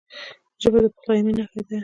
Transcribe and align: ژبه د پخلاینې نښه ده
ژبه 0.61 0.79
د 0.83 0.85
پخلاینې 0.93 1.31
نښه 1.37 1.61
ده 1.69 1.77